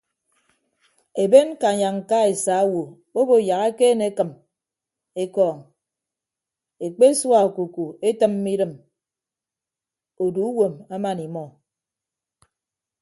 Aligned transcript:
Eben 1.23 1.47
ñkanya 1.53 1.89
ñka 1.97 2.17
esa 2.31 2.55
owo 2.65 2.83
obo 3.19 3.35
yak 3.49 3.63
ekeene 3.71 4.05
ekịm 4.11 4.29
ekọọñ 5.23 5.57
ekpesua 6.85 7.37
okuku 7.47 7.83
etịmme 8.07 8.49
idịm 8.55 8.73
odu 10.23 10.41
uwom 10.51 10.73
aman 10.93 11.19
imọ. 11.27 11.45